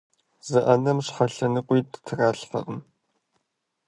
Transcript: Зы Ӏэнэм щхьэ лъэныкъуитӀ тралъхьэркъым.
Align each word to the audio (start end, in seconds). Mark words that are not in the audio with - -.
Зы 0.47 0.59
Ӏэнэм 0.65 0.97
щхьэ 1.05 1.25
лъэныкъуитӀ 1.33 1.97
тралъхьэркъым. 2.05 2.79